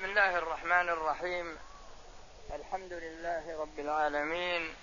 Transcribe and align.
بسم 0.00 0.08
الله 0.08 0.38
الرحمن 0.38 0.88
الرحيم. 0.88 1.56
الحمد 2.54 2.92
لله 2.92 3.60
رب 3.60 3.78
العالمين 3.78 4.74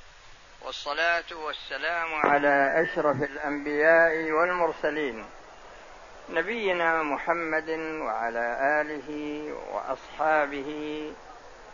والصلاة 0.61 1.23
والسلام 1.33 2.15
على 2.15 2.83
أشرف 2.83 3.23
الأنبياء 3.23 4.31
والمرسلين. 4.31 5.25
نبينا 6.29 7.03
محمد 7.03 7.69
وعلى 8.05 8.57
آله 8.81 9.09
وأصحابه 9.73 11.13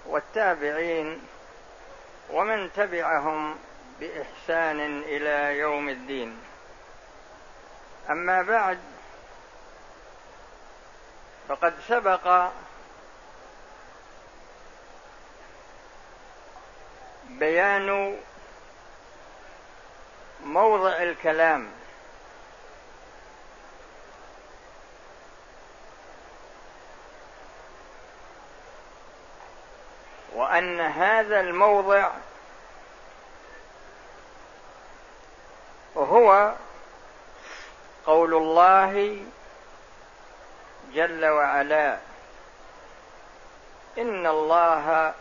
والتابعين 0.06 1.22
ومن 2.30 2.74
تبعهم 2.74 3.60
بإحسان 4.00 5.04
إلى 5.04 5.58
يوم 5.60 5.90
الدين. 5.90 6.40
أما 8.10 8.42
بعد 8.42 8.80
فقد 11.48 11.74
سبق 11.88 12.52
بيان 17.40 18.20
موضع 20.44 21.04
الكلام. 21.04 21.72
وأن 30.36 30.80
هذا 30.80 31.40
الموضع 31.40 32.12
هو 35.98 36.54
قول 38.06 38.34
الله 38.34 39.26
جل 40.94 41.26
وعلا 41.26 41.98
إن 43.98 44.28
الله 44.28 45.14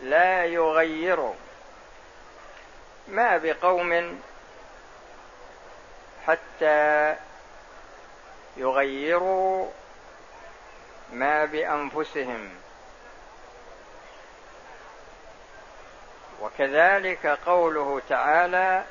لا 0.00 0.44
يغير 0.44 1.32
ما 3.08 3.36
بقوم 3.36 4.20
حتى 6.26 7.16
يغيروا 8.56 9.68
ما 11.12 11.44
بأنفسهم. 11.44 12.50
وكذلك 16.40 17.26
قوله 17.26 18.02
تعالى 18.08 18.84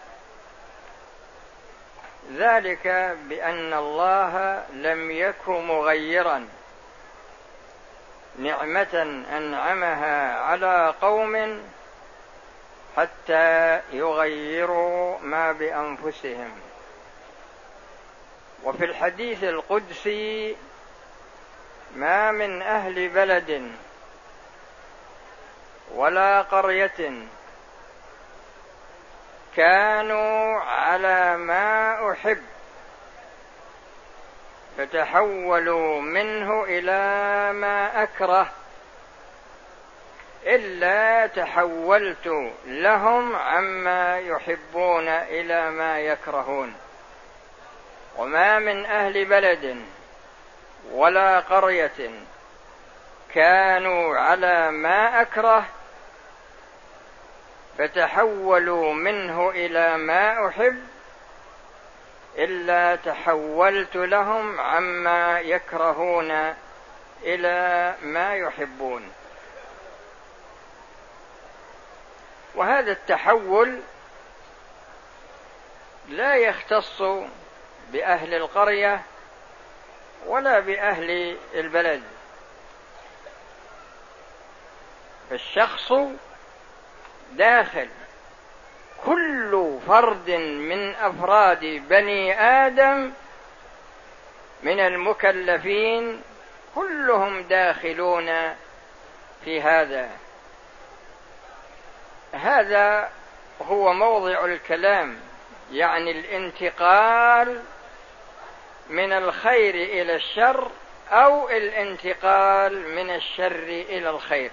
ذلك 2.33 2.87
بأن 3.29 3.73
الله 3.73 4.63
لم 4.73 5.11
يك 5.11 5.49
مغيرا. 5.49 6.47
نعمة 8.39 9.23
أنعمها 9.37 10.39
على 10.39 10.93
قوم 11.01 11.63
حتى 12.97 13.81
يغيروا 13.91 15.19
ما 15.19 15.51
بأنفسهم. 15.51 16.51
وفي 18.63 18.85
الحديث 18.85 19.43
القدسي 19.43 20.55
ما 21.95 22.31
من 22.31 22.61
أهل 22.61 23.09
بلد 23.09 23.71
ولا 25.95 26.41
قرية 26.41 27.11
كانوا 29.55 30.59
على 30.59 31.37
ما 31.37 32.11
أحب 32.11 32.43
فتحولوا 34.77 36.01
منه 36.01 36.63
إلى 36.63 37.53
ما 37.53 38.03
أكره. 38.03 38.51
إلا 40.45 41.27
تحولت 41.27 42.51
لهم 42.65 43.35
عما 43.35 44.19
يحبون 44.19 45.07
إلى 45.07 45.71
ما 45.71 45.99
يكرهون. 45.99 46.73
وما 48.17 48.59
من 48.59 48.85
أهل 48.85 49.25
بلد 49.25 49.81
ولا 50.91 51.39
قرية 51.39 52.09
كانوا 53.33 54.17
على 54.17 54.71
ما 54.71 55.21
أكره 55.21 55.65
فتحولوا 57.77 58.93
منه 58.93 59.49
إلى 59.49 59.97
ما 59.97 60.47
أحب. 60.47 60.90
إلا 62.37 62.95
تحولت 62.95 63.95
لهم 63.95 64.59
عما 64.59 65.39
يكرهون 65.39 66.55
إلى 67.23 67.95
ما 68.01 68.35
يحبون. 68.35 69.11
وهذا 72.55 72.91
التحول 72.91 73.79
لا 76.09 76.35
يختص 76.35 77.01
بأهل 77.91 78.33
القرية 78.33 79.01
ولا 80.25 80.59
بأهل 80.59 81.37
البلد. 81.53 82.03
فالشخص 85.29 85.93
داخل 87.31 87.89
كل 89.05 89.79
فرد 89.87 90.29
من 90.69 90.95
أفراد 90.95 91.65
بني 91.89 92.41
آدم 92.41 93.11
من 94.63 94.79
المكلفين 94.79 96.21
كلهم 96.75 97.41
داخلون 97.41 98.55
في 99.45 99.61
هذا. 99.61 100.09
هذا 102.33 103.09
هو 103.61 103.93
موضع 103.93 104.45
الكلام 104.45 105.19
يعني 105.71 106.11
الانتقال 106.11 107.61
من 108.89 109.13
الخير 109.13 109.75
إلى 109.75 110.15
الشر 110.15 110.71
أو 111.11 111.49
الانتقال 111.49 112.95
من 112.95 113.15
الشر 113.15 113.63
إلى 113.89 114.09
الخير. 114.09 114.51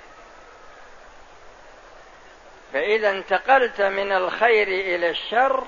فإذا 2.72 3.10
انتقلت 3.10 3.80
من 3.80 4.12
الخير 4.12 4.68
إلى 4.68 5.10
الشر 5.10 5.64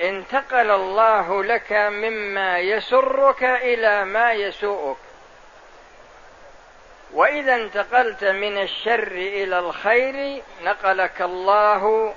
انتقل 0.00 0.70
الله 0.70 1.44
لك 1.44 1.72
مما 1.72 2.58
يسرك 2.58 3.44
إلى 3.44 4.04
ما 4.04 4.32
يسوءك. 4.32 4.96
وإذا 7.12 7.54
انتقلت 7.54 8.24
من 8.24 8.58
الشر 8.58 9.12
إلى 9.12 9.58
الخير 9.58 10.42
نقلك 10.62 11.22
الله 11.22 12.14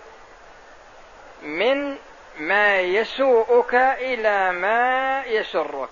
من 1.42 1.98
ما 2.40 2.80
يسوءك 2.80 3.74
إلى 3.76 4.52
ما 4.52 5.24
يسرك. 5.26 5.90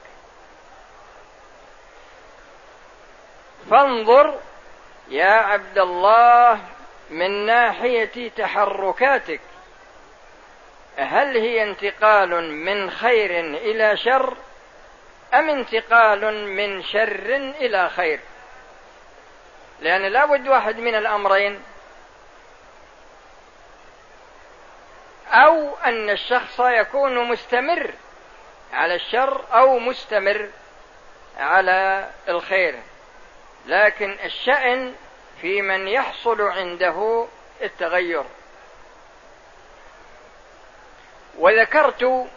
فانظر 3.70 4.40
يا 5.08 5.32
عبد 5.32 5.78
الله 5.78 6.60
من 7.12 7.46
ناحية 7.46 8.30
تحركاتك 8.30 9.42
هل 10.98 11.38
هي 11.38 11.64
انتقال 11.64 12.54
من 12.54 12.92
خير 12.92 13.40
إلى 13.40 13.98
شر 13.98 14.38
أم 15.34 15.50
انتقال 15.50 16.48
من 16.48 16.84
شر 16.84 17.36
إلى 17.36 17.90
خير؟ 17.90 18.20
لأن 19.82 20.02
لا 20.02 20.26
بد 20.26 20.48
واحد 20.48 20.78
من 20.78 20.96
الأمرين. 20.96 21.64
أو 25.32 25.76
أن 25.86 26.10
الشخص 26.10 26.60
يكون 26.60 27.28
مستمر 27.28 27.94
على 28.74 28.96
الشر 28.96 29.42
أو 29.54 29.80
مستمر 29.80 30.50
على 31.38 32.10
الخير 32.30 32.76
لكن 33.66 34.18
الشأن 34.24 34.96
في 35.42 35.62
من 35.62 35.88
يحصل 35.88 36.42
عنده 36.42 37.28
التغير. 37.62 38.24
وذكرت 41.38 42.30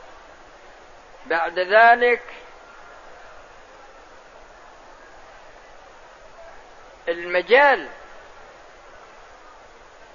بعد 1.27 1.59
ذلك 1.59 2.23
المجال 7.09 7.89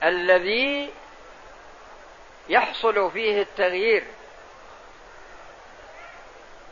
الذي 0.03 0.93
يحصل 2.49 3.11
فيه 3.11 3.41
التغيير. 3.41 4.03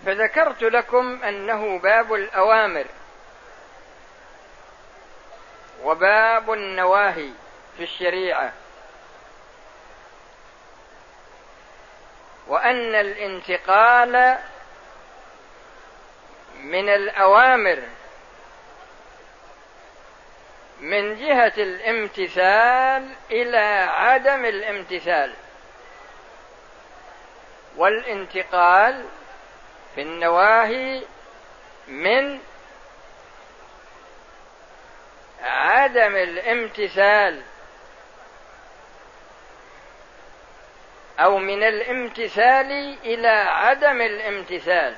فذكرت 0.05 0.63
لكم 0.63 1.23
أنه 1.23 1.79
باب 1.79 2.13
الأوامر. 2.13 2.85
وباب 5.83 6.53
النواهي 6.53 7.29
في 7.77 7.83
الشريعة. 7.83 8.53
وأن 12.47 12.95
الانتقال 12.95 14.37
من 16.59 16.89
الأوامر 16.89 17.83
من 20.79 21.15
جهة 21.15 21.53
الامتثال 21.57 23.15
إلى 23.31 23.87
عدم 23.89 24.45
الامتثال. 24.45 25.33
والانتقال 27.77 29.05
في 29.95 30.01
النواهي 30.01 31.03
من 31.87 32.39
عدم 35.47 36.15
الامتثال 36.15 37.43
أو 41.19 41.37
من 41.37 41.63
الامتثال 41.63 42.71
إلى 43.03 43.27
عدم 43.27 44.01
الامتثال. 44.01 44.95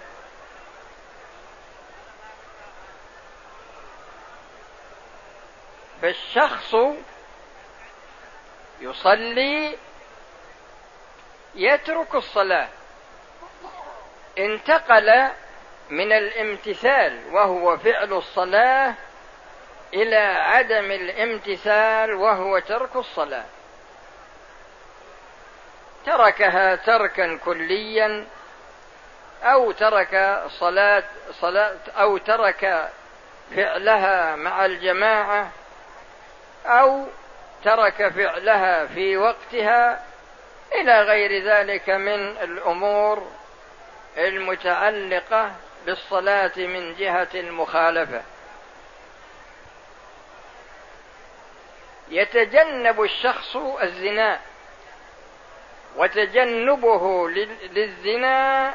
فالشخص 6.01 6.75
يصلي 8.81 9.77
يترك 11.55 12.15
الصلاة. 12.15 12.67
انتقل 14.37 15.29
من 15.89 16.11
الامتثال 16.11 17.21
وهو 17.31 17.77
فعل 17.77 18.13
الصلاة 18.13 18.95
إلى 19.93 20.17
عدم 20.17 20.91
الامتثال 20.91 22.13
وهو 22.13 22.59
ترك 22.59 22.95
الصلاة. 22.95 23.45
تركها 26.05 26.75
تركا 26.75 27.39
كليا 27.45 28.25
أو 29.43 29.71
ترك 29.71 30.43
صلاة 30.49 31.03
صلاة 31.31 31.77
أو 31.97 32.17
ترك 32.17 32.89
فعلها 33.55 34.35
مع 34.35 34.65
الجماعة 34.65 35.51
أو 36.65 37.05
ترك 37.63 38.07
فعلها 38.07 38.85
في 38.85 39.17
وقتها. 39.17 40.03
إلى 40.75 41.01
غير 41.01 41.43
ذلك 41.43 41.89
من 41.89 42.37
الأمور 42.37 43.27
المتعلقة 44.17 45.51
بالصلاة 45.85 46.51
من 46.57 46.95
جهة 46.95 47.27
المخالفة. 47.35 48.21
يتجنب 52.09 53.01
الشخص 53.01 53.55
الزنا 53.55 54.39
وتجنبه 55.95 57.29
للزنا 57.29 58.73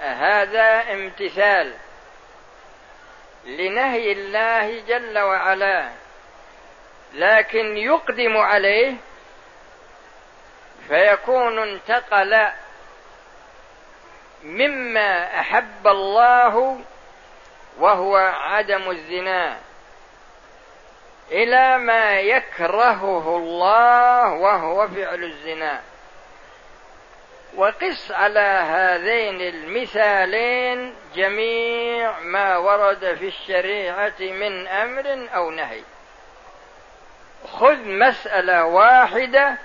هذا 0.00 0.92
امتثال 0.92 1.74
لنهي 3.44 4.12
الله 4.12 4.80
جل 4.80 5.18
وعلا 5.18 5.90
لكن 7.14 7.76
يقدم 7.76 8.36
عليه 8.36 8.94
فيكون 10.88 11.58
انتقل 11.58 12.48
مما 14.42 15.40
أحب 15.40 15.86
الله 15.86 16.80
وهو 17.78 18.16
عدم 18.16 18.90
الزنا. 18.90 19.58
إلى 21.32 21.78
ما 21.78 22.20
يكرهه 22.20 23.36
الله 23.36 24.32
وهو 24.32 24.88
فعل 24.88 25.24
الزنا. 25.24 25.80
وقس 27.56 28.12
على 28.12 28.64
هذين 28.68 29.40
المثالين 29.40 30.94
جميع 31.14 32.18
ما 32.20 32.56
ورد 32.56 33.14
في 33.14 33.26
الشريعة 33.26 34.20
من 34.20 34.66
أمر 34.66 35.28
أو 35.34 35.50
نهي. 35.50 35.82
خذ 37.52 37.76
مسألة 37.84 38.64
واحدة 38.64 39.56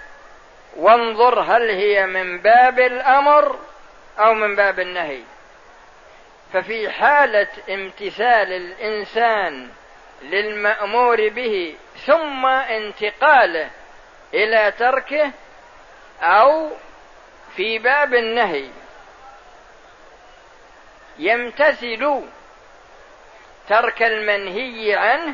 وانظر 0.75 1.41
هل 1.41 1.69
هي 1.69 2.05
من 2.05 2.37
باب 2.37 2.79
الأمر 2.79 3.59
أو 4.19 4.33
من 4.33 4.55
باب 4.55 4.79
النهي. 4.79 5.21
ففي 6.53 6.89
حالة 6.89 7.47
امتثال 7.69 8.53
الإنسان 8.53 9.69
للمأمور 10.21 11.29
به 11.29 11.75
ثم 12.05 12.45
انتقاله 12.45 13.69
إلى 14.33 14.71
تركه 14.71 15.31
أو 16.21 16.71
في 17.55 17.79
باب 17.79 18.13
النهي. 18.13 18.69
يمتثل 21.19 22.23
ترك 23.69 24.03
المنهي 24.03 24.95
عنه 24.95 25.33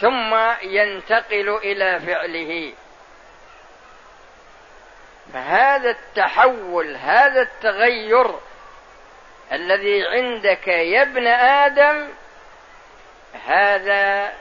ثم 0.00 0.34
ينتقل 0.62 1.48
إلى 1.48 2.00
فعله. 2.00 2.72
فهذا 5.32 5.90
التحول 5.90 6.96
هذا 6.96 7.42
التغير 7.42 8.34
الذي 9.52 10.06
عندك 10.06 10.68
يا 10.68 11.02
ابن 11.02 11.26
آدم 11.26 12.08
هذا 13.46 14.32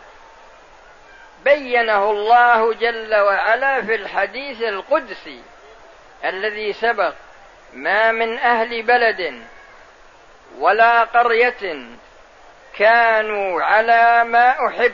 بينه 1.43 2.11
الله 2.11 2.73
جل 2.73 3.15
وعلا 3.15 3.81
في 3.81 3.95
الحديث 3.95 4.61
القدسي 4.61 5.41
الذي 6.25 6.73
سبق 6.73 7.13
ما 7.73 8.11
من 8.11 8.37
أهل 8.37 8.83
بلد 8.83 9.41
ولا 10.59 11.03
قرية 11.03 11.87
كانوا 12.77 13.61
على 13.61 14.23
ما 14.23 14.67
أحب 14.67 14.93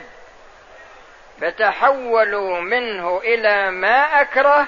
فتحولوا 1.40 2.60
منه 2.60 3.18
إلى 3.18 3.70
ما 3.70 4.20
أكره 4.20 4.66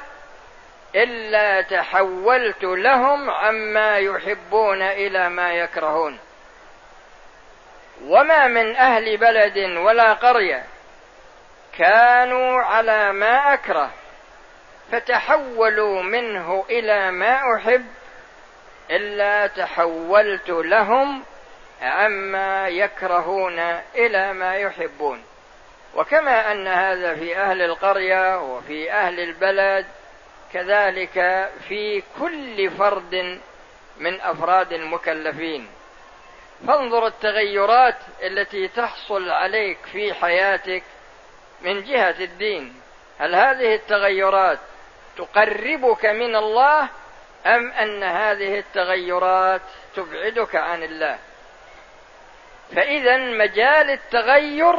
إلا 0.95 1.61
تحولت 1.61 2.65
لهم 2.65 3.31
عما 3.31 3.99
يحبون 3.99 4.83
إلى 4.83 5.29
ما 5.29 5.53
يكرهون. 5.53 6.19
وما 8.05 8.49
من 8.49 8.77
أهل 8.77 9.17
بلد 9.17 9.59
ولا 9.59 10.13
قرية 10.13 10.65
كانوا 11.79 12.63
على 12.63 13.13
ما 13.13 13.55
أكره 13.55 13.91
فتحولوا 14.93 16.03
منه 16.03 16.65
إلى 16.71 17.11
ما 17.11 17.57
أحب 17.57 17.87
إلا 18.91 19.47
تحولت 19.47 20.49
لهم 20.49 21.23
عما 21.83 22.69
يكرهون 22.69 23.59
إلى 23.95 24.33
ما 24.33 24.55
يحبون. 24.57 25.23
وكما 25.95 26.53
أن 26.53 26.69
هذا 26.69 27.15
في 27.15 27.37
أهل 27.37 27.63
القرية 27.63 28.41
وفي 28.41 28.93
أهل 28.93 29.21
البلد 29.21 29.87
كذلك 30.53 31.49
في 31.69 32.03
كل 32.21 32.71
فرد 32.71 33.41
من 33.97 34.21
أفراد 34.21 34.73
المكلفين. 34.73 35.69
فانظر 36.67 37.07
التغيرات 37.07 37.97
التي 38.23 38.69
تحصل 38.69 39.31
عليك 39.31 39.79
في 39.93 40.15
حياتك 40.15 40.83
من 41.61 41.85
جهة 41.85 42.15
الدين. 42.21 42.81
هل 43.19 43.35
هذه 43.35 43.75
التغيرات 43.75 44.59
تقربك 45.17 46.07
من 46.07 46.37
الله 46.37 46.89
أم 47.47 47.73
أن 47.73 48.03
هذه 48.03 48.59
التغيرات 48.59 49.61
تبعدك 49.97 50.57
عن 50.57 50.83
الله؟ 50.83 51.19
فإذا 52.77 53.17
مجال 53.17 53.91
التغير 53.91 54.77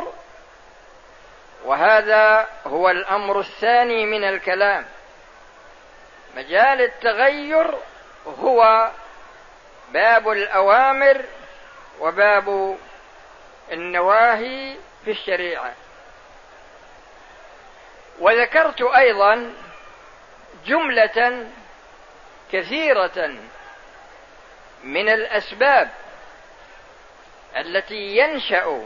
وهذا 1.66 2.48
هو 2.68 2.90
الأمر 2.90 3.40
الثاني 3.40 4.06
من 4.06 4.24
الكلام. 4.24 4.86
مجال 6.36 6.82
التغير 6.82 7.78
هو 8.40 8.92
باب 9.92 10.30
الأوامر 10.30 11.26
وباب 12.00 12.78
النواهي 13.72 14.76
في 15.06 15.12
الشريعة. 15.12 15.74
وذكرت 18.20 18.82
أيضا 18.82 19.54
جملة 20.66 21.48
كثيرة 22.52 23.36
من 24.84 25.10
الأسباب 25.10 25.90
التي 27.58 28.18
ينشأ 28.18 28.86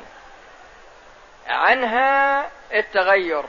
عنها 1.47 2.49
التغير. 2.73 3.43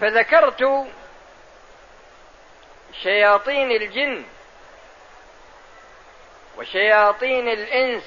فذكرت 0.00 0.86
شياطين 3.02 3.70
الجن 3.70 4.24
وشياطين 6.56 7.48
الإنس 7.48 8.04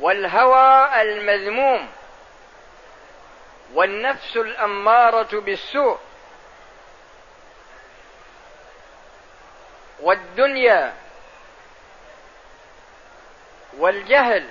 والهوى 0.00 1.02
المذموم 1.02 1.88
والنفس 3.74 4.36
الأمارة 4.36 5.40
بالسوء 5.40 5.98
والدنيا 10.00 10.94
والجهل 13.78 14.48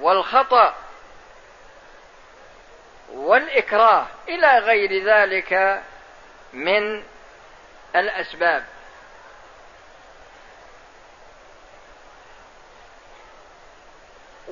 والخطأ 0.00 0.74
والإكراه 3.12 4.06
إلى 4.28 4.58
غير 4.58 5.04
ذلك 5.04 5.82
من 6.52 7.02
الأسباب. 7.96 8.64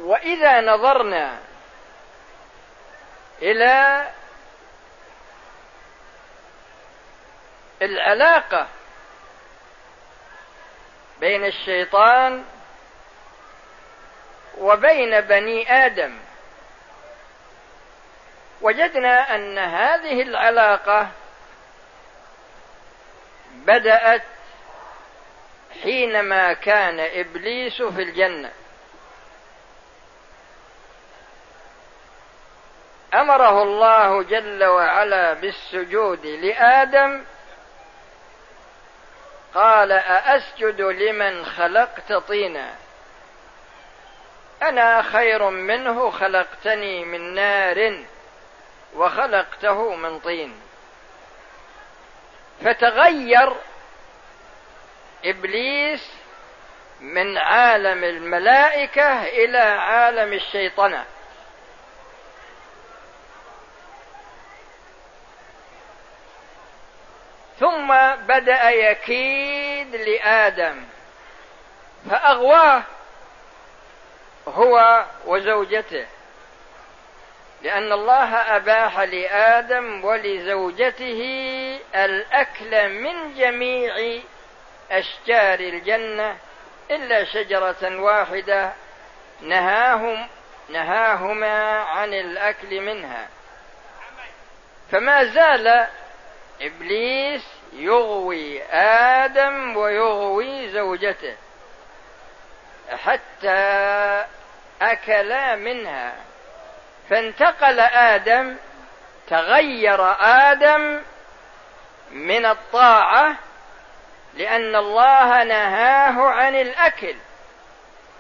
وإذا 0.09 0.61
نظرنا 0.61 1.39
إلى 3.43 4.07
العلاقة 7.83 8.69
بين 11.21 11.45
الشيطان 11.45 12.45
وبين 14.59 15.21
بني 15.21 15.73
آدم 15.87 16.19
وجدنا 18.61 19.35
أن 19.35 19.59
هذه 19.59 20.23
العلاقة 20.23 21.09
بدأت 23.55 24.23
حينما 25.83 26.53
كان 26.53 27.01
إبليس 27.01 27.83
في 27.83 28.03
الجنة. 28.03 28.53
أمره 33.15 33.63
الله 33.63 34.23
جل 34.23 34.65
وعلا 34.65 35.33
بالسجود 35.33 36.27
لآدم. 36.27 37.25
قال 39.55 39.93
أأسجد 39.93 40.81
لمن 40.81 41.45
خلقت 41.47 42.13
طينا. 42.13 42.75
أنا 44.63 45.03
خير 45.03 45.51
منه 45.51 46.11
خلقتني 46.11 47.05
من 47.05 47.35
نار 47.35 48.05
وخلقته 48.95 49.95
من 49.95 50.19
طين. 50.21 50.61
فتغير 52.65 53.53
إبليس 55.25 56.13
من 57.01 57.39
عالم 57.39 58.05
الملائكة 58.05 59.23
إلى 59.23 59.59
عالم 59.59 60.33
الشيطنة. 60.33 61.05
ثم 67.61 67.95
بدأ 68.27 68.71
يكيد 68.71 69.97
لآدم. 69.97 70.85
فأغواه 72.11 72.83
هو 74.49 75.05
وزوجته. 75.27 76.07
لأن 77.63 77.93
الله 77.93 78.35
أباح 78.35 79.01
لآدم 79.01 80.05
ولزوجته 80.05 81.23
الأكل 81.95 82.89
من 82.89 83.35
جميع 83.35 84.21
أشجار 84.91 85.61
الجنة 85.61 86.37
إلا 86.91 87.25
شجرة 87.25 88.01
واحدة 88.01 88.73
نهاهم 89.41 90.29
نهاهما 90.69 91.79
عن 91.81 92.15
الأكل 92.15 92.81
منها. 92.81 93.29
فما 94.93 95.25
زال 95.25 95.87
إبليس 96.61 97.43
يغوي 97.73 98.63
آدم 98.73 99.77
ويغوي 99.77 100.69
زوجته 100.69 101.37
حتى 103.05 104.25
أكلا 104.83 105.57
منها 105.57 106.15
فانتقل 107.11 107.81
آدم 107.81 108.57
تغير 109.29 110.17
آدم 110.21 111.01
من 112.11 112.47
الطاعة 112.47 113.35
لأن 114.35 114.77
الله 114.77 115.45
نهاه 115.45 116.29
عن 116.29 116.55
الأكل. 116.55 117.17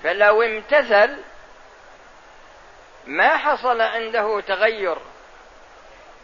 فلو 0.02 0.42
امتثل 0.42 1.16
ما 3.06 3.36
حصل 3.36 3.80
عنده 3.80 4.40
تغير 4.40 4.98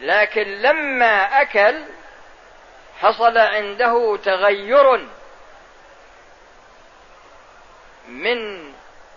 لكن 0.00 0.42
لما 0.42 1.42
أكل 1.42 1.84
حصل 3.04 3.38
عنده 3.38 4.18
تغير 4.24 5.08
من 8.08 8.72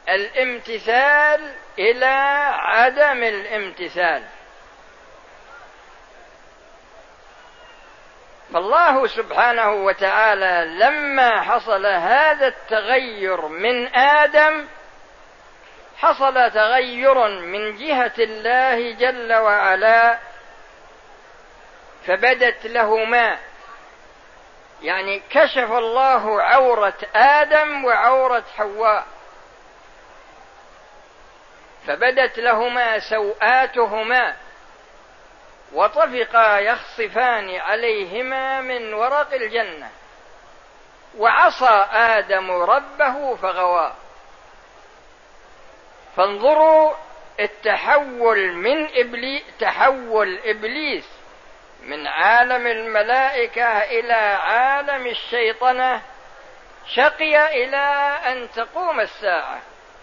الامتثال 0.09 1.53
إلى 1.79 2.15
عدم 2.59 3.23
الامتثال. 3.23 4.23
فالله 8.53 9.07
سبحانه 9.07 9.71
وتعالى 9.71 10.65
لما 10.79 11.41
حصل 11.41 11.85
هذا 11.85 12.47
التغير 12.47 13.47
من 13.47 13.95
آدم 13.95 14.67
حصل 15.97 16.51
تغير 16.51 17.27
من 17.27 17.77
جهة 17.77 18.13
الله 18.19 18.91
جل 18.91 19.33
وعلا 19.33 20.17
فبدت 22.07 22.65
لهما 22.65 23.37
يعني 24.81 25.21
كشف 25.29 25.71
الله 25.71 26.41
عورة 26.41 26.97
آدم 27.15 27.85
وعورة 27.85 28.43
حواء. 28.57 29.05
فبدت 31.87 32.39
لهما 32.39 32.99
سوآتهما 32.99 34.35
وطفقا 35.73 36.59
يخصفان 36.59 37.55
عليهما 37.55 38.61
من 38.61 38.93
ورق 38.93 39.33
الجنة. 39.33 39.89
وعصى 41.17 41.85
آدم 41.91 42.51
ربه 42.51 43.35
فغوى. 43.35 43.93
فانظروا 46.17 46.93
التحول 47.39 48.53
من 48.53 48.87
إبليس 48.99 49.43
تحول 49.59 50.39
إبليس 50.45 51.16
من 51.83 52.07
عالم 52.07 52.67
الملائكة 52.67 53.65
إلى 53.65 54.13
عالم 54.13 55.07
الشيطنة 55.07 56.01
شقي 56.87 57.63
إلى 57.63 58.17
أن 58.25 58.51
تقوم 58.51 58.99
الساعة 58.99 59.59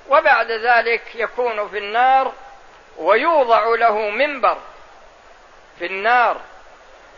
وبعد 0.08 0.50
ذلك 0.50 1.02
يكون 1.14 1.68
في 1.68 1.78
النار 1.78 2.32
ويوضع 2.98 3.64
له 3.66 4.10
منبر. 4.10 4.58
في 5.78 5.86
النار 5.86 6.40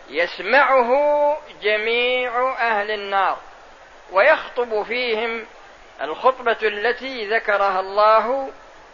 يسمعه 0.09 0.91
جميع 1.63 2.53
أهل 2.59 2.91
النار 2.91 3.39
ويخطب 4.13 4.83
فيهم 4.83 5.47
الخطبة 6.03 6.57
التي 6.63 7.27
ذكرها 7.27 7.81
الله 7.81 8.51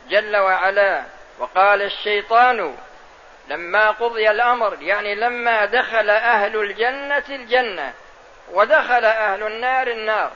جل 0.08 0.36
وعلا 0.36 1.04
وقال 1.38 1.82
الشيطان 1.82 2.76
لما 3.48 3.90
قضي 3.90 4.30
الأمر 4.30 4.82
يعني 4.82 5.14
لما 5.14 5.64
دخل 5.64 6.10
أهل 6.10 6.56
الجنة 6.56 7.24
الجنة 7.28 7.92
ودخل 8.52 9.04
أهل 9.04 9.42
النار 9.42 9.86
النار. 9.86 10.30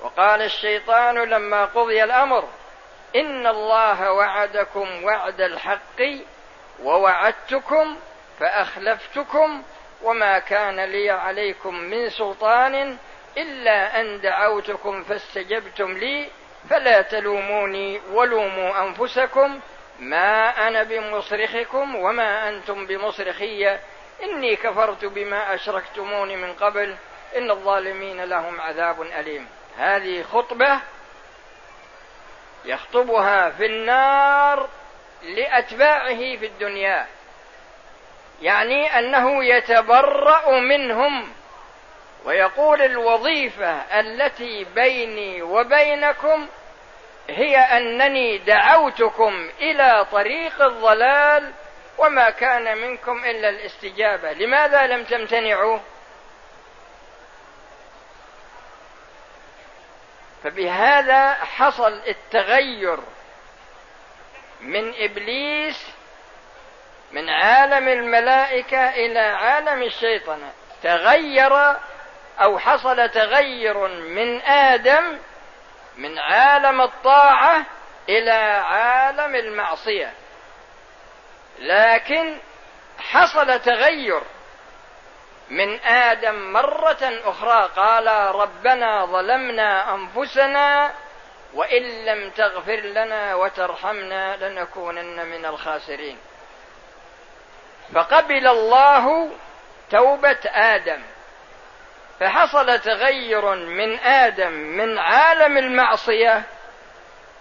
وقال 0.00 0.42
الشيطان 0.42 1.18
لما 1.18 1.64
قضي 1.64 2.04
الأمر 2.04 2.48
إن 3.16 3.46
الله 3.46 4.12
وعدكم 4.12 5.04
وعد 5.04 5.40
الحق 5.40 6.00
ووعدتكم 6.82 7.96
فأخلفتكم 8.40 9.62
وما 10.02 10.38
كان 10.38 10.80
لي 10.80 11.10
عليكم 11.10 11.74
من 11.74 12.10
سلطان 12.10 12.96
إلا 13.36 14.00
أن 14.00 14.20
دعوتكم 14.20 15.02
فاستجبتم 15.04 15.92
لي 15.92 16.28
فلا 16.70 17.02
تلوموني 17.02 18.00
ولوموا 18.12 18.82
أنفسكم 18.82 19.60
ما 19.98 20.48
أنا 20.68 20.82
بمصرخكم 20.82 21.96
وما 21.96 22.48
أنتم 22.48 22.86
بمصرخي. 22.86 23.78
إني 24.22 24.56
كفرت 24.56 25.04
بما 25.04 25.54
اشركتمون 25.54 26.36
من 26.36 26.52
قبل. 26.52 26.96
إن 27.36 27.50
الظالمين 27.50 28.24
لهم 28.24 28.60
عذاب 28.60 29.02
أليم. 29.02 29.48
هذه 29.78 30.22
خطبة 30.22 30.80
يخطبها 32.64 33.50
في 33.50 33.66
النار 33.66 34.68
لأتباعه 35.22 36.36
في 36.36 36.46
الدنيا. 36.46 37.06
يعني 38.42 38.98
أنه 38.98 39.44
يتبرأ 39.44 40.50
منهم. 40.60 41.32
ويقول 42.24 42.82
الوظيفة 42.82 44.00
التي 44.00 44.64
بيني 44.64 45.42
وبينكم 45.42 46.48
هي 47.28 47.56
أنني 47.56 48.38
دعوتكم 48.38 49.50
إلى 49.60 50.06
طريق 50.12 50.62
الضلال 50.62 51.52
وما 51.98 52.30
كان 52.30 52.78
منكم 52.78 53.24
إلا 53.24 53.48
الاستجابة. 53.48 54.32
لماذا 54.32 54.86
لم 54.86 55.04
تمتنعوا؟ 55.04 55.78
فبهذا 60.44 61.34
حصل 61.34 62.00
التغير 62.06 62.98
من 64.60 64.94
إبليس 64.98 65.88
من 67.12 67.28
عالم 67.30 67.88
الملائكة 67.88 68.88
إلى 68.88 69.18
عالم 69.20 69.82
الشيطنة. 69.82 70.52
تغير 70.82 71.76
أو 72.40 72.58
حصل 72.58 73.08
تغير 73.08 73.88
من 73.88 74.40
آدم 74.42 75.18
من 75.96 76.18
عالم 76.18 76.80
الطاعة 76.80 77.66
إلى 78.08 78.30
عالم 78.66 79.36
المعصية. 79.36 80.12
لكن 81.58 82.38
حصل 82.98 83.60
تغير 83.60 84.22
من 85.50 85.80
آدم 85.80 86.52
مرة 86.52 87.20
أخرى 87.24 87.68
قال 87.76 88.34
ربنا 88.34 89.06
ظلمنا 89.06 89.94
أنفسنا 89.94 90.94
وإن 91.54 91.82
لم 92.04 92.30
تغفر 92.30 92.80
لنا 92.80 93.34
وترحمنا 93.34 94.36
لنكونن 94.36 95.26
من 95.26 95.46
الخاسرين. 95.46 96.18
فقبل 97.94 98.46
الله 98.46 99.30
توبة 99.90 100.40
آدم. 100.46 101.02
فحصل 102.24 102.78
تغير 102.78 103.54
من 103.54 103.98
آدم 103.98 104.52
من 104.52 104.98
عالم 104.98 105.58
المعصية 105.58 106.42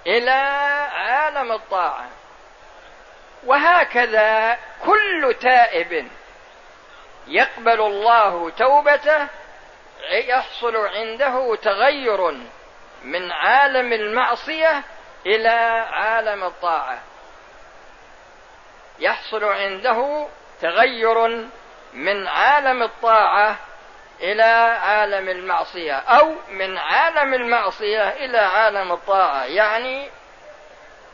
إلى 0.07 0.31
عالم 0.95 1.51
الطاعة. 1.51 2.07
وهكذا 3.45 4.57
كل 4.85 5.35
تائب 5.41 6.07
يقبل 7.27 7.81
الله 7.81 8.49
توبته 8.49 9.27
يحصل 10.09 10.75
عنده 10.75 11.55
تغير 11.55 12.31
من 13.03 13.31
عالم 13.31 13.93
المعصية 13.93 14.83
إلى 15.25 15.49
عالم 15.91 16.43
الطاعة. 16.43 16.99
يحصل 18.99 19.43
عنده 19.43 20.27
تغير 20.61 21.47
من 21.93 22.27
عالم 22.27 22.83
الطاعة 22.83 23.57
إلى 24.23 24.43
عالم 24.83 25.29
المعصية 25.29 25.93
أو 25.93 26.35
من 26.49 26.77
عالم 26.77 27.33
المعصية 27.33 28.09
إلى 28.09 28.37
عالم 28.37 28.91
الطاعة. 28.91 29.45
يعني 29.45 30.09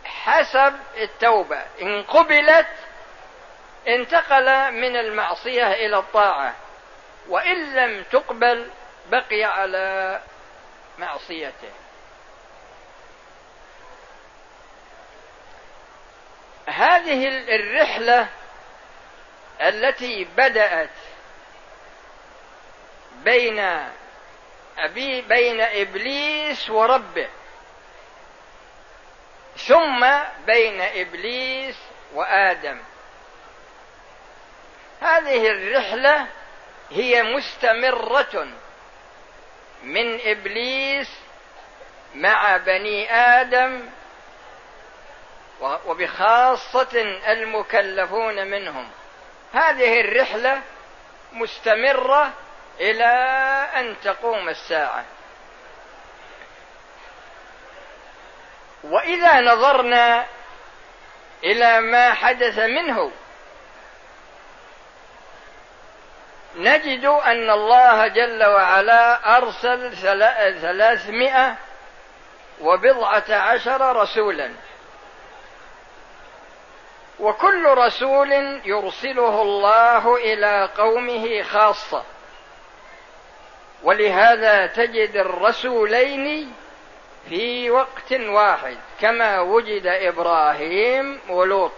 حسب 0.05 0.75
التوبة. 0.97 1.61
إن 1.81 2.03
قبلت 2.03 2.67
انتقل 3.87 4.71
من 4.71 4.95
المعصية 4.95 5.71
إلى 5.71 5.97
الطاعة. 5.97 6.53
وإن 7.27 7.75
لم 7.75 8.03
تقبل 8.11 8.69
بقي 9.11 9.43
على 9.43 10.19
معصيته. 10.97 11.71
هذه 16.67 17.27
الرحلة 17.27 18.27
التي 19.61 20.27
بدأت 20.37 20.89
بين 23.23 23.59
أبي 24.77 25.21
بين 25.21 25.61
إبليس 25.61 26.69
وربه. 26.69 27.27
ثم 29.57 30.07
بين 30.45 30.81
إبليس 30.81 31.77
وآدم. 32.13 32.79
هذه 35.01 35.47
الرحلة 35.47 36.27
هي 36.91 37.23
مستمرة 37.23 38.47
من 39.83 40.19
إبليس 40.21 41.09
مع 42.15 42.57
بني 42.57 43.13
آدم 43.13 43.89
وبخاصة 45.61 47.01
المكلفون 47.27 48.47
منهم. 48.47 48.89
هذه 49.53 50.01
الرحلة 50.01 50.61
مستمرة 51.33 52.33
إلى 52.79 53.05
أن 53.75 53.95
تقوم 54.03 54.49
الساعة. 54.49 55.05
وإذا 58.83 59.41
نظرنا 59.41 60.25
إلى 61.43 61.81
ما 61.81 62.13
حدث 62.13 62.59
منه 62.59 63.11
نجد 66.55 67.05
أن 67.05 67.49
الله 67.49 68.07
جل 68.07 68.45
وعلا 68.45 69.37
أرسل 69.37 69.97
ثلاثمائة 70.61 71.55
وبضعة 72.61 73.23
عشر 73.29 73.95
رسولا. 73.95 74.51
وكل 77.19 77.65
رسول 77.65 78.31
يرسله 78.65 79.41
الله 79.41 80.15
إلى 80.15 80.69
قومه 80.77 81.43
خاصة. 81.43 82.03
ولهذا 83.83 84.65
تجد 84.65 85.15
الرسولين 85.15 86.53
في 87.29 87.71
وقت 87.71 88.11
واحد 88.11 88.77
كما 89.01 89.39
وجد 89.39 89.87
إبراهيم 89.87 91.19
ولوط. 91.29 91.71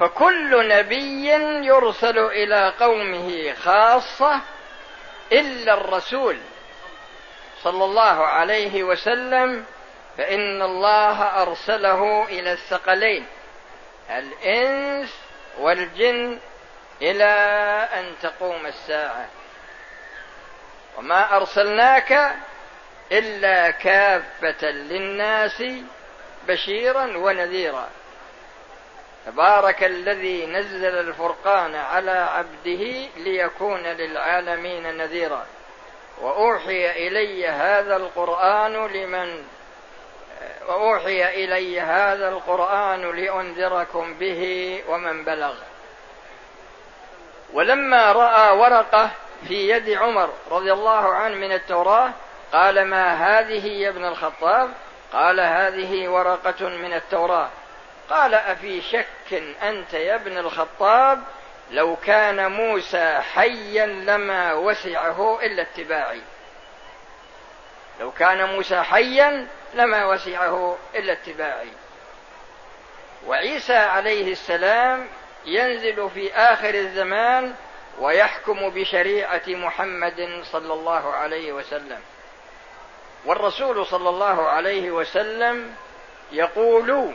فكل 0.00 0.68
نبي 0.68 1.28
يرسل 1.66 2.18
إلى 2.18 2.72
قومه 2.80 3.52
خاصة 3.52 4.40
إلا 5.32 5.74
الرسول 5.74 6.38
صلى 7.62 7.84
الله 7.84 8.26
عليه 8.26 8.84
وسلم 8.84 9.64
فإن 10.18 10.62
الله 10.62 11.42
أرسله 11.42 12.24
إلى 12.28 12.52
الثقلين 12.52 13.26
الإنس 14.10 15.23
والجن 15.58 16.38
إلى 17.02 17.24
أن 17.94 18.12
تقوم 18.22 18.66
الساعة. 18.66 19.28
وما 20.98 21.36
أرسلناك 21.36 22.34
إلا 23.12 23.70
كافة 23.70 24.70
للناس 24.70 25.62
بشيرا 26.48 27.16
ونذيرا. 27.16 27.88
تبارك 29.26 29.84
الذي 29.84 30.46
نزل 30.46 30.98
الفرقان 30.98 31.74
على 31.74 32.10
عبده 32.10 33.08
ليكون 33.16 33.82
للعالمين 33.82 34.96
نذيرا. 34.96 35.46
وأوحي 36.20 36.90
إلي 36.90 37.48
هذا 37.48 37.96
القرآن 37.96 38.86
لمن 38.86 39.44
وأوحي 40.68 41.44
إلي 41.44 41.80
هذا 41.80 42.28
القرآن 42.28 43.16
لأنذركم 43.16 44.14
به 44.14 44.82
ومن 44.88 45.24
بلغ. 45.24 45.54
ولما 47.52 48.12
رأى 48.12 48.56
ورقة 48.56 49.10
في 49.48 49.68
يد 49.68 49.90
عمر 49.90 50.30
رضي 50.50 50.72
الله 50.72 51.14
عنه 51.14 51.34
من 51.34 51.52
التوراة 51.52 52.10
قال 52.52 52.84
ما 52.84 53.14
هذه 53.14 53.66
يا 53.66 53.88
ابن 53.88 54.04
الخطاب؟ 54.04 54.70
قال 55.12 55.40
هذه 55.40 56.08
ورقة 56.08 56.68
من 56.68 56.94
التوراة. 56.94 57.48
قال 58.10 58.34
أفي 58.34 58.82
شك 58.82 59.42
أنت 59.62 59.94
يا 59.94 60.14
ابن 60.14 60.38
الخطاب؟ 60.38 61.22
لو 61.70 61.96
كان 61.96 62.52
موسى 62.52 63.20
حيا 63.34 63.86
لما 63.86 64.52
وسعه 64.52 65.38
إلا 65.42 65.62
اتباعي. 65.62 66.20
لو 68.00 68.10
كان 68.12 68.44
موسى 68.44 68.82
حيا 68.82 69.46
لما 69.74 70.06
وسعه 70.06 70.78
إلا 70.94 71.12
اتباعي. 71.12 71.72
وعيسى 73.26 73.76
عليه 73.76 74.32
السلام 74.32 75.08
ينزل 75.46 76.10
في 76.10 76.34
آخر 76.34 76.74
الزمان 76.74 77.54
ويحكم 77.98 78.68
بشريعة 78.70 79.42
محمد 79.48 80.40
صلى 80.42 80.72
الله 80.72 81.12
عليه 81.14 81.52
وسلم. 81.52 82.00
والرسول 83.24 83.86
صلى 83.86 84.08
الله 84.08 84.48
عليه 84.48 84.90
وسلم 84.90 85.74
يقول 86.32 87.14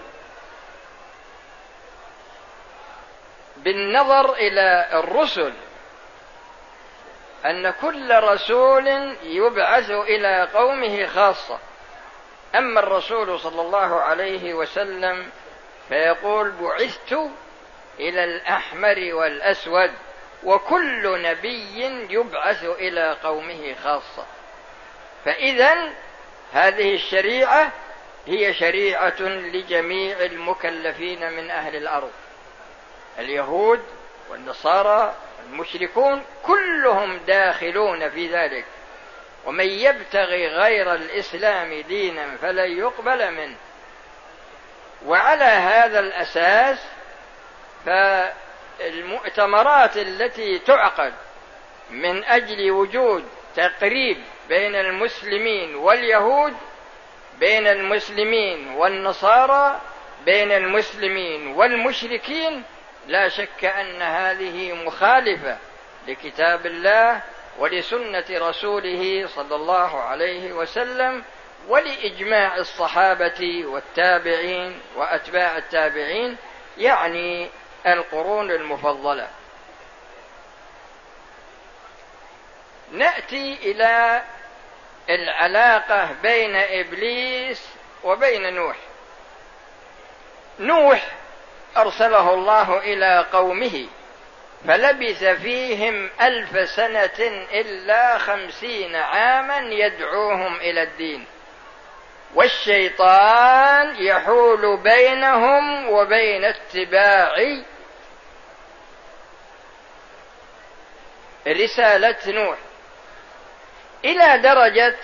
بالنظر 3.57 4.33
إلى 4.33 4.89
الرسل 4.93 5.53
أن 7.45 7.69
كل 7.69 8.23
رسول 8.23 8.87
يبعث 9.23 9.89
إلى 9.91 10.47
قومه 10.53 11.05
خاصة. 11.05 11.59
أما 12.55 12.79
الرسول 12.79 13.39
صلى 13.39 13.61
الله 13.61 14.01
عليه 14.01 14.53
وسلم 14.53 15.29
فيقول 15.89 16.51
بعثت 16.51 17.13
إلى 17.99 18.23
الأحمر 18.23 19.09
والأسود 19.13 19.91
وكل 20.43 21.21
نبي 21.21 21.83
يبعث 22.09 22.63
إلى 22.63 23.17
قومه 23.23 23.75
خاصة. 23.83 24.25
فاذا 25.25 25.93
هذه 26.53 26.95
الشريعة 26.95 27.71
هي 28.27 28.53
شريعة 28.53 29.21
لجميع 29.21 30.17
المكلفين 30.19 31.31
من 31.31 31.51
أهل 31.51 31.75
الأرض. 31.75 32.11
اليهود 33.19 33.81
والنصارى 34.29 35.15
المشركون 35.49 36.23
كلهم 36.43 37.17
داخلون 37.17 38.09
في 38.09 38.27
ذلك. 38.27 38.65
ومن 39.45 39.65
يبتغي 39.65 40.47
غير 40.47 40.93
الإسلام 40.93 41.81
دينا 41.81 42.37
فلن 42.41 42.77
يقبل 42.77 43.31
منه. 43.31 43.55
وعلى 45.05 45.43
هذا 45.43 45.99
الأساس 45.99 46.77
فالمؤتمرات 47.85 49.97
التي 49.97 50.59
تعقد 50.59 51.13
من 51.89 52.23
أجل 52.23 52.71
وجود 52.71 53.25
تقريب 53.55 54.17
بين 54.49 54.75
المسلمين 54.75 55.75
واليهود 55.75 56.53
بين 57.39 57.67
المسلمين 57.67 58.69
والنصارى 58.69 59.81
بين 60.25 60.51
المسلمين 60.51 61.47
والمشركين 61.47 62.63
لا 63.09 63.29
شك 63.29 63.65
أن 63.65 64.01
هذه 64.01 64.73
مخالفة 64.73 65.57
لكتاب 66.07 66.65
الله 66.65 67.21
ولسنة 67.57 68.25
رسوله 68.29 69.27
صلى 69.27 69.55
الله 69.55 70.01
عليه 70.01 70.53
وسلم 70.53 71.23
ولإجماع 71.67 72.55
الصحابة 72.55 73.63
والتابعين 73.65 74.81
وأتباع 74.95 75.57
التابعين 75.57 76.37
يعني 76.77 77.49
القرون 77.87 78.51
المفضلة. 78.51 79.27
نأتي 82.91 83.53
إلى 83.53 84.23
العلاقة 85.09 86.09
بين 86.23 86.55
إبليس 86.55 87.69
وبين 88.03 88.53
نوح. 88.53 88.75
نوح 90.59 91.18
أرسله 91.77 92.33
الله 92.33 92.77
إلى 92.77 93.25
قومه 93.33 93.87
فلبث 94.67 95.23
فيهم 95.23 96.09
ألف 96.21 96.69
سنة 96.69 97.45
إلا 97.51 98.17
خمسين 98.17 98.95
عاما 98.95 99.57
يدعوهم 99.57 100.55
إلى 100.55 100.83
الدين. 100.83 101.25
والشيطان 102.35 103.95
يحول 103.95 104.77
بينهم 104.77 105.89
وبين 105.89 106.45
اتباع 106.45 107.35
رسالة 111.47 112.17
نوح. 112.27 112.57
إلى 114.05 114.37
درجة 114.37 114.95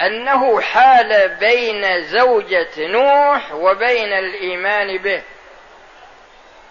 أنه 0.00 0.60
حال 0.60 1.28
بين 1.28 2.02
زوجة 2.02 2.68
نوح 2.78 3.52
وبين 3.52 4.12
الإيمان 4.12 4.98
به 4.98 5.22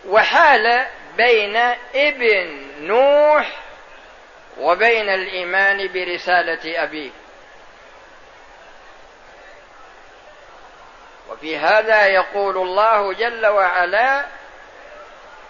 وحال 0.06 0.86
بين 1.18 1.56
ابن 1.96 2.68
نوح 2.80 3.52
وبين 4.60 5.10
الإيمان 5.10 5.94
برسالة 5.94 6.84
أبيه. 6.84 7.12
وفي 11.30 11.58
هذا 11.58 12.08
يقول 12.08 12.58
الله 12.58 13.13
جل 13.13 13.48
وعلا 13.48 14.26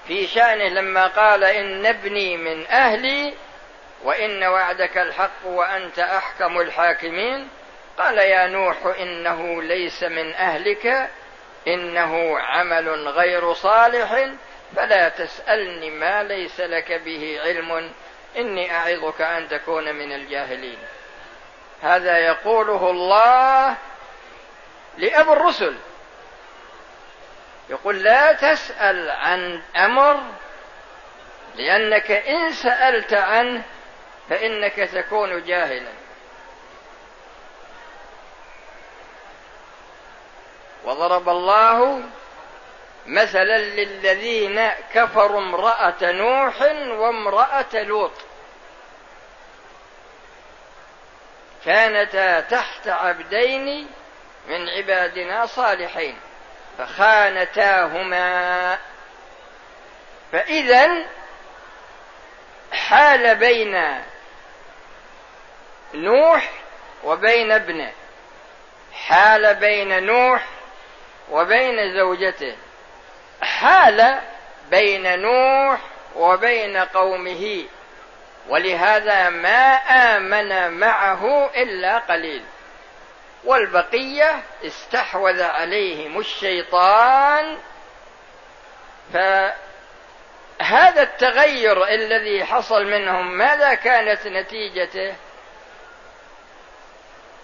في 0.08 0.28
شأنه 0.28 0.68
لما 0.68 1.08
قال 1.08 1.44
إن 1.44 1.86
ابني 1.86 2.38
من 2.38 2.68
أهلي 2.68 3.34
وإن 4.04 4.44
وعدك 4.44 4.98
الحق 4.98 5.46
وأنت 5.46 6.00
أحكم 6.00 6.60
الحاكمين. 6.60 7.50
قال 7.98 8.18
يا 8.18 8.48
نوح 8.48 8.78
إنه 9.00 9.62
ليس 9.62 10.04
من 10.04 10.34
أهلك 10.34 11.10
إنه 11.68 12.40
عمل 12.40 13.08
غير 13.08 13.54
صالح 13.54 14.30
فلا 14.76 15.10
تسألني 15.10 15.90
ما 15.90 16.24
ليس 16.24 16.60
لك 16.60 16.92
به 16.92 17.40
علم 17.44 17.92
إني 18.38 18.76
أعظك 18.76 19.22
أن 19.22 19.50
تكون 19.50 19.96
من 19.96 20.12
الجاهلين. 20.12 20.78
هذا 21.82 22.18
يقوله 22.18 22.90
الله 22.90 23.76
لأبو 24.98 25.34
الرسل. 25.34 25.76
يقول 27.70 28.04
لا 28.04 28.34
تسأل 28.34 29.10
عن 29.10 29.62
أمر 29.76 30.24
لأنك 31.56 32.12
إن 32.12 32.52
سألت 32.52 33.14
عنه 33.14 33.62
فإنك 34.30 34.76
تكون 34.76 35.44
جاهلا. 35.44 35.97
وضرب 40.88 41.30
الله 41.30 42.02
مثلا 43.06 43.58
للذين 43.58 44.70
كفروا 44.94 45.40
امرأة 45.40 45.96
نوح 46.02 46.62
وامرأة 46.92 47.74
لوط. 47.74 48.12
كانتا 51.66 52.40
تحت 52.40 52.88
عبدين 52.88 53.88
من 54.48 54.70
عبادنا 54.70 55.46
صالحين 55.46 56.20
فخانتاهما. 56.78 58.78
فإذا 60.32 61.06
حال 62.72 63.36
بين 63.36 64.04
نوح 65.94 66.50
وبين 67.04 67.52
ابنه 67.52 67.92
حال 68.94 69.56
بين 69.56 70.04
نوح 70.04 70.44
وبين 71.32 71.94
زوجته. 71.94 72.56
حال 73.42 74.20
بين 74.70 75.20
نوح 75.20 75.80
وبين 76.16 76.78
قومه. 76.78 77.66
ولهذا 78.50 79.30
ما 79.30 79.76
آمن 80.16 80.72
معه 80.72 81.50
إلا 81.56 81.98
قليل. 81.98 82.44
والبقية 83.44 84.42
استحوذ 84.66 85.42
عليهم 85.42 86.20
الشيطان. 86.20 87.58
فهذا 89.14 91.02
التغير 91.02 91.88
الذي 91.88 92.46
حصل 92.46 92.86
منهم 92.86 93.32
ماذا 93.32 93.74
كانت 93.74 94.28
نتيجته؟ 94.28 95.16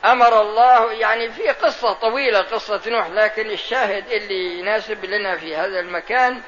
أمر 0.06 0.42
الله 0.42 0.92
يعني 0.92 1.32
في 1.32 1.50
قصة 1.50 1.94
طويلة 1.94 2.42
قصة 2.42 2.82
نوح 2.88 3.08
لكن 3.08 3.52
الشاهد 3.52 4.12
اللي 4.12 4.60
يناسب 4.60 5.06
لنا 5.06 5.38
في 5.38 5.56
هذا 5.56 5.80
المكان 5.80 6.42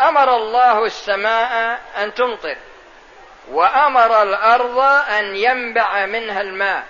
أمر 0.00 0.36
الله 0.36 0.84
السماء 0.84 1.80
أن 1.96 2.14
تمطر 2.14 2.56
وأمر 3.50 4.22
الأرض 4.22 4.78
أن 5.18 5.36
ينبع 5.36 6.06
منها 6.06 6.40
الماء. 6.40 6.84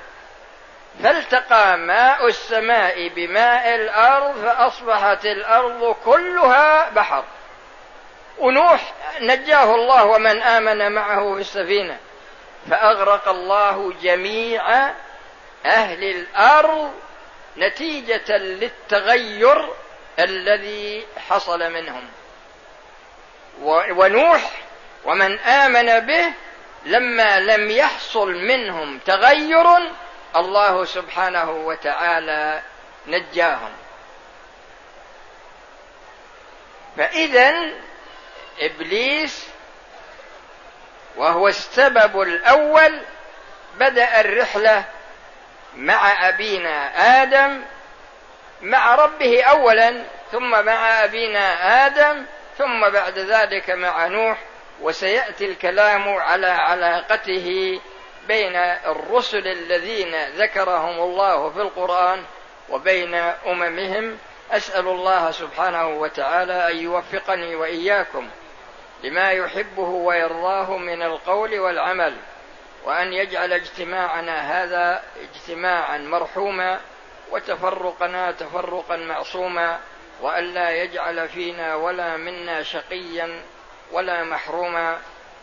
فالتقى 1.03 1.79
ماء 1.79 2.27
السماء 2.27 3.09
بماء 3.09 3.75
الأرض 3.75 4.45
فأصبحت 4.45 5.27
الأرض 5.27 5.97
كلها 6.05 6.91
بحر. 6.91 7.25
ونوح 8.39 8.93
نجاه 9.21 9.75
الله 9.75 10.05
ومن 10.05 10.43
آمن 10.43 10.93
معه 10.93 11.35
في 11.35 11.41
السفينة 11.41 11.99
فأغرق 12.71 13.29
الله 13.29 13.93
جميع 14.03 14.91
أهل 15.67 16.05
الأرض 16.05 16.93
نتيجة 17.57 18.37
للتغير 18.37 19.69
الذي 20.19 21.07
حصل 21.29 21.73
منهم. 21.73 22.09
ونوح 23.63 24.51
ومن 25.05 25.39
آمن 25.39 26.01
به 26.01 26.33
لما 26.85 27.41
لم 27.41 27.71
يحصل 27.71 28.33
منهم 28.33 28.99
تغير 28.99 29.67
الله 30.37 30.85
سبحانه 30.85 31.51
وتعالى 31.51 32.63
نجاهم. 33.07 33.73
فاذا 36.97 37.71
إبليس 38.61 39.47
وهو 41.17 41.49
السبب 41.49 42.23
الأول 42.23 43.01
بدأ 43.77 44.21
الرحلة 44.21 44.85
مع 45.77 46.29
أبينا 46.29 46.93
آدم 47.23 47.63
مع 48.63 48.95
ربه 48.95 49.43
أولا 49.43 50.05
ثم 50.33 50.65
مع 50.65 51.05
أبينا 51.05 51.87
آدم 51.87 52.25
ثم 52.59 52.89
بعد 52.91 53.19
ذلك 53.19 53.71
مع 53.71 54.07
نوح 54.07 54.39
وسيأتي 54.81 55.45
الكلام 55.45 56.09
على 56.09 56.47
علاقته 56.47 57.81
بين 58.29 58.57
الرسل 58.87 59.47
الذين 59.47 60.15
ذكرهم 60.37 61.01
الله 61.01 61.51
في 61.51 61.61
القرآن 61.61 62.23
وبين 62.71 63.15
أممهم. 63.47 64.19
أسأل 64.53 64.89
الله 64.89 65.31
سبحانه 65.31 65.89
وتعالى 65.89 66.71
أن 66.71 66.77
يوفقني 66.77 67.55
وإياكم 67.55 68.29
لما 69.05 69.31
يحبه 69.31 69.89
ويرضاه 69.89 70.77
من 70.77 71.03
القول 71.03 71.59
والعمل. 71.59 72.17
وأن 72.85 73.13
يجعل 73.13 73.53
اجتماعنا 73.53 74.63
هذا 74.63 75.03
اجتماعا 75.21 75.99
مرحوما 75.99 76.81
وتفرقنا 77.31 78.33
تفرقا 78.33 78.97
معصوما 78.97 79.81
وأن 80.21 80.45
لا 80.45 80.71
يجعل 80.71 81.29
فينا 81.29 81.75
ولا 81.75 82.17
منا 82.17 82.63
شقيا 82.63 83.43
ولا 83.93 84.25
محروما 84.25 84.99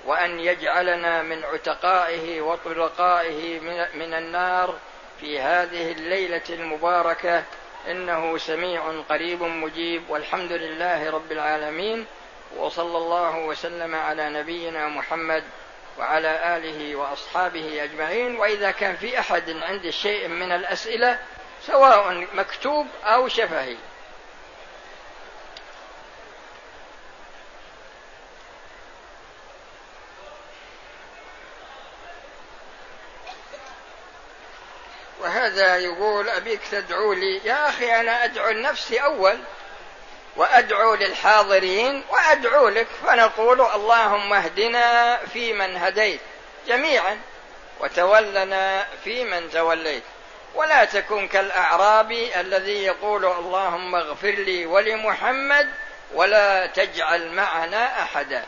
وأن 0.05 0.39
يجعلنا 0.39 1.21
من 1.21 1.43
عتقائه 1.43 2.41
وطلقائه 2.41 3.59
من 3.95 4.13
النار 4.13 4.75
في 5.19 5.39
هذه 5.39 5.91
الليلة 5.91 6.41
المباركة. 6.49 7.43
إنه 7.87 8.37
سميع 8.37 8.81
قريب 9.09 9.43
مجيب. 9.43 10.09
والحمد 10.09 10.51
لله 10.51 11.09
رب 11.09 11.31
العالمين. 11.31 12.05
وصلى 12.57 12.97
الله 12.97 13.37
وسلم 13.37 13.95
على 13.95 14.29
نبينا 14.29 14.87
محمد 14.87 15.43
وعلى 15.97 16.57
آله 16.57 16.95
وأصحابه 16.95 17.83
أجمعين 17.83 18.35
وإذا 18.35 18.71
كان 18.71 18.95
في 18.95 19.19
أحد 19.19 19.49
عنده 19.49 19.91
شيء 19.91 20.27
من 20.27 20.51
الأسئلة 20.51 21.19
سواء 21.67 22.27
مكتوب 22.33 22.87
أو 23.03 23.27
شفهي. 23.27 23.77
وهذا 35.21 35.77
يقول 35.77 36.29
أبيك 36.29 36.61
تدعو 36.71 37.13
لي 37.13 37.41
يا 37.45 37.69
أخي 37.69 37.99
أنا 37.99 38.23
أدعو 38.23 38.49
لنفسي 38.49 38.97
أول 38.97 39.39
وأدعو 40.35 40.95
للحاضرين 40.95 42.03
وأدعو 42.09 42.69
لك 42.69 42.87
فنقول 43.05 43.61
اللهم 43.61 44.33
اهدنا 44.33 45.17
فيمن 45.17 45.77
هديت 45.77 46.19
جميعا 46.67 47.19
وتولنا 47.79 48.87
فيمن 49.03 49.51
توليت. 49.51 50.03
ولا 50.55 50.85
تكن 50.85 51.27
كالأعرابي 51.27 52.39
الذي 52.39 52.83
يقول 52.83 53.25
اللهم 53.25 53.95
اغفر 53.95 54.31
لي 54.31 54.65
ولمحمد 54.65 55.69
ولا 56.13 56.65
تجعل 56.65 57.31
معنا 57.31 58.03
أحدا. 58.03 58.45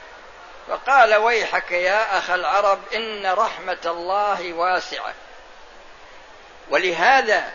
فقال 0.67 1.15
ويحك 1.15 1.71
يا 1.71 2.17
أخ 2.17 2.29
العرب 2.29 2.79
إن 2.95 3.25
رحمة 3.25 3.77
الله 3.85 4.53
واسعة. 4.53 5.13
ولهذا 6.69 7.53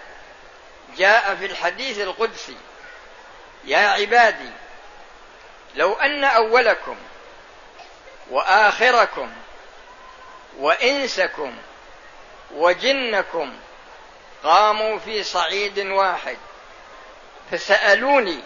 جاء 0.97 1.35
في 1.35 1.47
الحديث 1.47 2.01
القدسي 2.01 2.57
يا 3.65 3.79
عبادي 3.89 4.51
لو 5.75 5.93
أن 5.93 6.25
أولكم 6.25 6.97
وآخركم 8.31 9.31
وإنسكم 10.59 11.57
وجنكم 12.55 13.57
قاموا 14.45 14.99
في 14.99 15.23
صعيد 15.23 15.79
واحد 15.79 16.37
فسألوني 17.51 18.41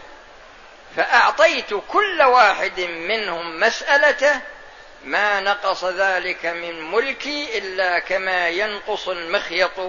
فأعطيت 0.96 1.74
كل 1.88 2.22
واحد 2.22 2.80
منهم 2.80 3.60
مسألته 3.60 4.40
ما 5.04 5.40
نقص 5.40 5.84
ذلك 5.84 6.46
من 6.46 6.90
ملكي 6.90 7.58
إلا 7.58 7.98
كما 7.98 8.48
ينقص 8.48 9.08
المخيط 9.08 9.80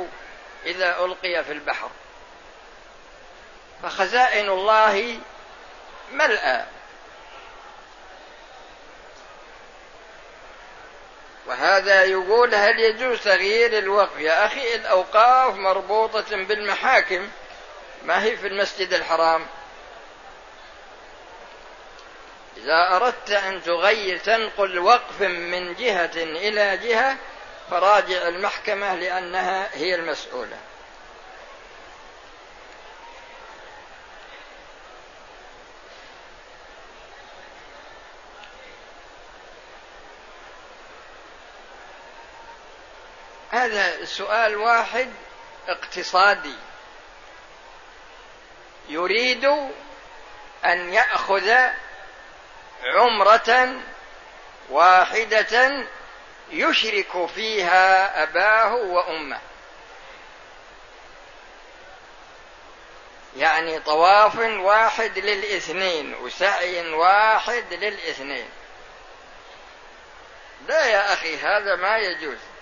إذا 0.65 1.05
ألقي 1.05 1.43
في 1.43 1.51
البحر. 1.51 1.89
فخزائن 3.83 4.49
الله 4.49 5.19
ملأى. 6.11 6.65
وهذا 11.45 12.03
يقول 12.03 12.55
هل 12.55 12.79
يجوز 12.79 13.19
تغيير 13.19 13.77
الوقف؟ 13.77 14.19
يا 14.19 14.45
أخي 14.45 14.75
الأوقاف 14.75 15.55
مربوطة 15.55 16.35
بالمحاكم. 16.35 17.29
ما 18.03 18.23
هي 18.23 18.37
في 18.37 18.47
المسجد 18.47 18.93
الحرام؟ 18.93 19.45
إذا 22.57 22.95
أردت 22.95 23.31
أن 23.31 23.63
تغير 23.63 24.17
تنقل 24.17 24.79
وقف 24.79 25.21
من 25.21 25.73
جهة 25.73 26.11
إلى 26.15 26.77
جهة 26.77 27.17
فراجع 27.71 28.27
المحكمة 28.27 28.95
لأنها 28.95 29.69
هي 29.73 29.95
المسؤولة. 29.95 30.57
هذا 43.53 44.05
سؤال 44.05 44.55
واحد 44.55 45.13
اقتصادي. 45.67 46.55
يريد 48.89 49.45
أن 50.65 50.93
يأخذ 50.93 51.53
عمرة 52.83 53.75
واحدة 54.69 55.85
يشرك 56.51 57.25
فيها 57.35 58.23
أباه 58.23 58.75
وأمه. 58.75 59.39
يعني 63.37 63.79
طواف 63.79 64.35
واحد 64.39 65.19
للاثنين 65.19 66.15
وسعي 66.15 66.89
واحد 66.89 67.73
للاثنين. 67.73 68.49
لا 70.67 70.85
يا 70.85 71.13
أخي 71.13 71.37
هذا 71.37 71.75
ما 71.75 71.97
يجوز. 71.97 72.52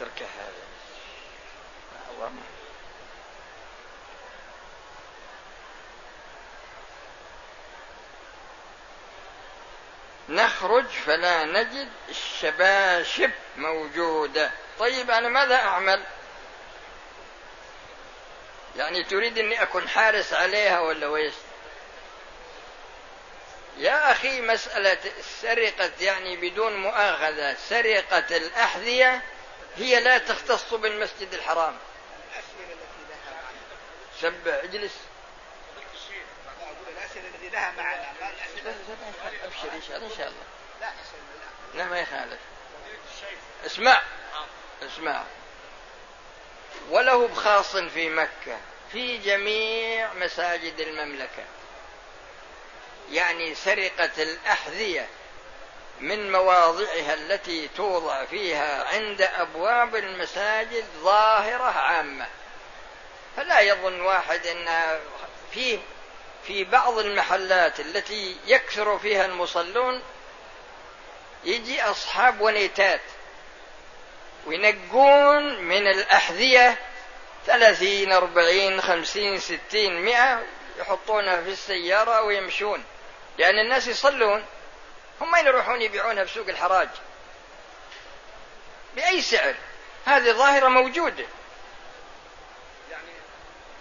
يترك 0.00 0.22
هذا. 0.22 0.70
نخرج 10.28 10.86
فلا 10.86 11.44
نجد 11.44 11.88
الشباشب 12.08 13.30
موجودة. 13.56 14.50
طيب 14.78 15.10
أنا 15.10 15.28
ماذا 15.28 15.54
أعمل؟ 15.54 16.04
يعني 18.76 19.04
تريد 19.04 19.38
أني 19.38 19.62
أكون 19.62 19.88
حارس 19.88 20.32
عليها 20.32 20.80
ولا 20.80 21.06
ويش؟ 21.06 21.34
يا 23.78 24.12
أخي 24.12 24.40
مسألة 24.40 24.98
سرقة 25.42 25.90
يعني 26.00 26.36
بدون 26.36 26.76
مؤاخذة. 26.76 27.56
سرقة 27.68 28.36
الأحذية 28.36 29.22
هي 29.80 30.00
لا 30.00 30.18
تختص 30.18 30.74
بالمسجد 30.74 31.34
الحرام. 31.34 31.78
سبع 34.20 34.60
اجلس. 34.62 34.92
ابشر 39.44 39.72
ان 39.72 39.82
شاء 39.88 39.96
الله 39.96 40.06
ان 40.12 40.16
شاء 40.16 40.28
الله 40.28 40.44
لا 41.74 41.84
ما 41.84 42.00
يخالف. 42.00 42.38
اسمع. 43.66 44.02
اسمع. 44.82 45.24
وله 46.90 47.28
بخاص 47.28 47.76
في 47.76 48.08
مكة 48.08 48.58
في 48.92 49.18
جميع 49.18 50.12
مساجد 50.14 50.80
المملكة. 50.80 51.44
يعني 53.10 53.54
سرقة 53.54 54.22
الأحذية. 54.22 55.08
من 56.00 56.32
مواضعها 56.32 57.14
التي 57.14 57.68
توضع 57.76 58.24
فيها 58.24 58.84
عند 58.84 59.22
أبواب 59.22 59.96
المساجد 59.96 60.84
ظاهرة 61.02 61.78
عامة. 61.78 62.26
فلا 63.36 63.60
يظن 63.60 64.00
واحد 64.00 64.46
إن 64.46 64.98
في 65.52 65.78
في 66.46 66.64
بعض 66.64 66.98
المحلات 66.98 67.80
التي 67.80 68.36
يكثر 68.46 68.98
فيها 68.98 69.26
المصلون 69.26 70.02
يجي 71.44 71.82
أصحاب 71.82 72.40
ونيتات 72.40 73.00
وينقون 74.46 75.62
من 75.62 75.86
الأحذية 75.86 76.78
ثلاثين 77.46 78.12
أربعين 78.12 78.80
خمسين 78.80 79.40
ستين 79.40 80.02
مئة 80.02 80.42
يحطونها 80.78 81.42
في 81.42 81.50
السيارة 81.50 82.22
ويمشون. 82.22 82.84
لأن 83.38 83.58
الناس 83.58 83.86
يصلون 83.86 84.44
هم 85.20 85.32
وين 85.32 85.46
يروحون 85.46 85.82
يبيعونها 85.82 86.24
بسوق 86.24 86.48
الحراج؟ 86.48 86.88
بأي 88.96 89.22
سعر؟ 89.22 89.54
هذه 90.06 90.32
ظاهرة 90.32 90.68
موجودة. 90.68 91.24
يعني 92.90 93.12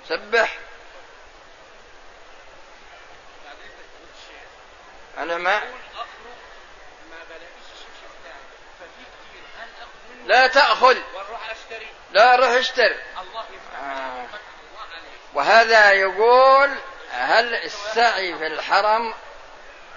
سبح. 0.10 0.58
أنا 5.18 5.38
ما 5.38 5.62
لا 10.26 10.48
تأخذ. 10.48 10.98
لا 12.12 12.36
روح 12.36 12.50
اشتري. 12.50 13.04
آه. 13.82 14.26
وهذا 15.34 15.92
يقول 15.92 16.76
هل 17.12 17.56
السعي 17.56 18.38
في 18.38 18.48
الحرم 18.48 19.14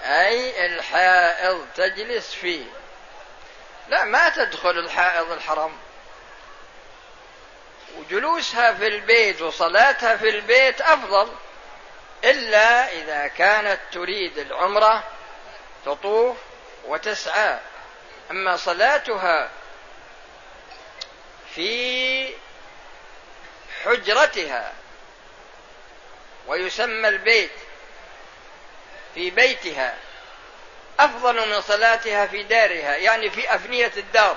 أي 0.03 0.67
الحائض 0.67 1.67
تجلس 1.75 2.35
فيه. 2.35 2.65
لا 3.89 4.05
ما 4.05 4.29
تدخل 4.29 4.79
الحائض 4.79 5.33
الحرم 5.33 5.79
وجلوسها 7.97 8.73
في 8.73 8.87
البيت 8.87 9.43
وصلاتها 9.43 10.17
في 10.17 10.29
البيت 10.29 10.81
أفضل 10.81 11.33
إلا 12.25 12.93
إذا 12.93 13.27
كانت 13.27 13.81
تريد 13.93 14.39
العمرة 14.39 15.05
تطوف 15.85 16.37
وتسعى. 16.85 17.59
أما 18.31 18.57
صلاتها 18.57 19.51
في 21.55 22.35
حجرتها 23.85 24.73
ويسمى 26.47 27.09
البيت 27.09 27.51
في 29.15 29.31
بيتها 29.31 29.95
أفضل 31.01 31.49
من 31.49 31.61
صلاتها 31.61 32.27
في 32.27 32.43
دارها 32.43 32.97
يعني 32.97 33.31
في 33.31 33.55
أفنية 33.55 33.93
الدار 33.97 34.37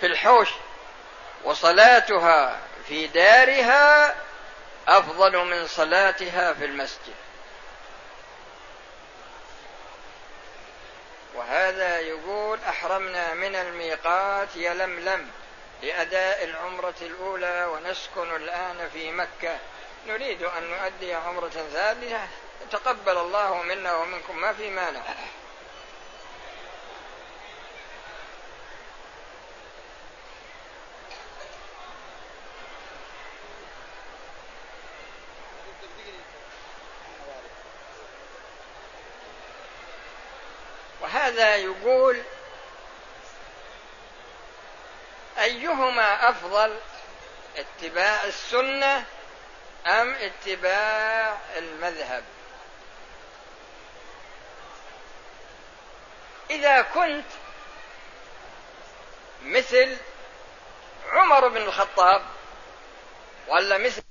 في 0.00 0.06
الحوش 0.06 0.48
وصلاتها 1.44 2.60
في 2.88 3.06
دارها 3.06 4.14
أفضل 4.88 5.44
من 5.44 5.66
صلاتها 5.66 6.52
في 6.52 6.64
المسجد. 6.64 7.14
وهذا 11.34 11.98
يقول 11.98 12.58
أحرمنا 12.68 13.34
من 13.34 13.56
الميقات 13.56 14.48
يلملم 14.56 15.30
لأداء 15.82 16.44
العمرة 16.44 16.94
الأولى 17.02 17.64
ونسكن 17.64 18.36
الآن 18.36 18.90
في 18.92 19.12
مكة. 19.12 19.58
نريد 20.06 20.42
أن 20.42 20.62
نؤدي 20.62 21.14
عمرة 21.14 21.64
ثانية 21.72 22.28
تقبل 22.70 23.16
الله 23.16 23.62
منا 23.62 23.94
ومنكم 23.94 24.40
ما 24.40 24.52
في 24.52 24.70
مانع. 24.70 25.02
وهذا 41.00 41.56
يقول 41.56 42.22
أيهما 45.38 46.28
أفضل 46.28 46.76
اتباع 47.56 48.24
السنة 48.24 49.04
أم 49.86 50.14
اتباع 50.14 51.38
المذهب؟ 51.56 52.24
إذا 56.50 56.82
كنت 56.82 57.26
مثل 59.42 59.96
عمر 61.12 61.48
بن 61.48 61.56
الخطاب 61.56 62.22
ولا 63.48 63.78
مثل 63.78 64.02